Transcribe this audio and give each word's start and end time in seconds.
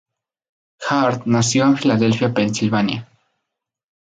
Hart 0.89 1.27
nació 1.27 1.63
en 1.65 1.77
Filadelfia, 1.77 2.33
Pensilvania. 2.33 3.07